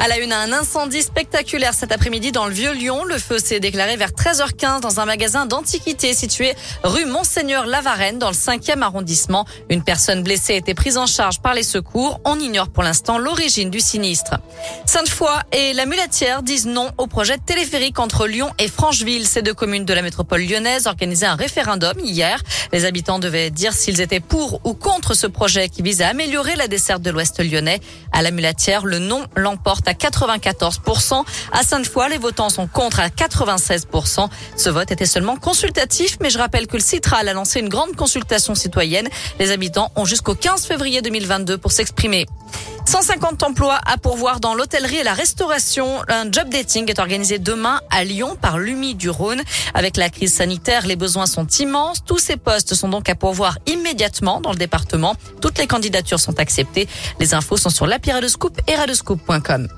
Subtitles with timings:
[0.00, 3.02] À la une, un incendie spectaculaire cet après-midi dans le Vieux-Lyon.
[3.02, 6.54] Le feu s'est déclaré vers 13h15 dans un magasin d'antiquités situé
[6.84, 9.44] rue Monseigneur Lavarenne dans le 5e arrondissement.
[9.70, 12.20] Une personne blessée a été prise en charge par les secours.
[12.24, 14.38] On ignore pour l'instant l'origine du sinistre.
[14.86, 19.26] Sainte-Foy et la Mulatière disent non au projet téléphérique entre Lyon et Francheville.
[19.26, 22.40] Ces deux communes de la métropole lyonnaise organisaient un référendum hier.
[22.72, 26.54] Les habitants devaient dire s'ils étaient pour ou contre ce projet qui vise à améliorer
[26.54, 27.80] la desserte de l'Ouest lyonnais.
[28.12, 31.24] À la Mulatière, le non l'emporte à 94%.
[31.52, 34.28] À Sainte-Foy, les votants sont contre à 96%.
[34.56, 37.96] Ce vote était seulement consultatif, mais je rappelle que le Citral a lancé une grande
[37.96, 39.08] consultation citoyenne.
[39.38, 42.26] Les habitants ont jusqu'au 15 février 2022 pour s'exprimer.
[42.88, 46.00] 150 emplois à pourvoir dans l'hôtellerie et la restauration.
[46.08, 49.42] Un job dating est organisé demain à Lyon par l'UMI du Rhône.
[49.74, 52.02] Avec la crise sanitaire, les besoins sont immenses.
[52.06, 55.16] Tous ces postes sont donc à pourvoir immédiatement dans le département.
[55.42, 56.88] Toutes les candidatures sont acceptées.
[57.20, 59.68] Les infos sont sur l'appli Radescoop et radescoop.com.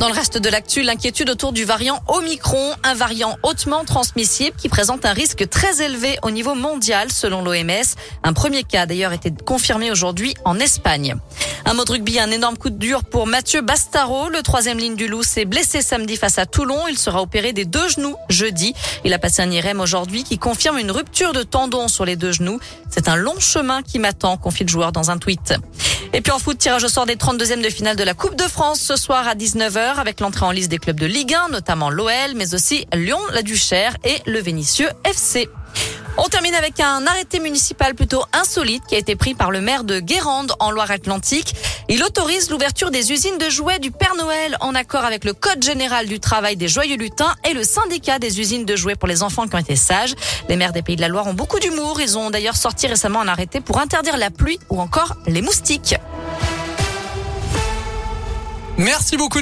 [0.00, 4.68] Dans le reste de l'actu, l'inquiétude autour du variant Omicron, un variant hautement transmissible qui
[4.68, 7.94] présente un risque très élevé au niveau mondial selon l'OMS.
[8.24, 11.14] Un premier cas d'ailleurs été confirmé aujourd'hui en Espagne.
[11.64, 14.28] Un mot de rugby, un énorme coup de dur pour Mathieu Bastaro.
[14.28, 16.88] Le troisième ligne du Loup s'est blessé samedi face à Toulon.
[16.88, 18.74] Il sera opéré des deux genoux jeudi.
[19.04, 22.32] Il a passé un IRM aujourd'hui qui confirme une rupture de tendon sur les deux
[22.32, 22.58] genoux.
[22.90, 25.54] C'est un long chemin qui m'attend, confie le joueur dans un tweet.
[26.16, 28.44] Et puis en foot, tirage au sort des 32e de finale de la Coupe de
[28.44, 31.90] France ce soir à 19h avec l'entrée en liste des clubs de Ligue 1, notamment
[31.90, 35.48] l'OL, mais aussi Lyon, la Duchère et le Vénitieux FC.
[36.16, 39.82] On termine avec un arrêté municipal plutôt insolite qui a été pris par le maire
[39.82, 41.56] de Guérande en Loire-Atlantique.
[41.88, 45.62] Il autorise l'ouverture des usines de jouets du Père Noël en accord avec le Code
[45.62, 49.22] général du travail des joyeux lutins et le syndicat des usines de jouets pour les
[49.22, 50.14] enfants qui ont été sages.
[50.48, 52.00] Les maires des Pays de la Loire ont beaucoup d'humour.
[52.00, 55.96] Ils ont d'ailleurs sorti récemment un arrêté pour interdire la pluie ou encore les moustiques.
[58.78, 59.40] Merci beaucoup.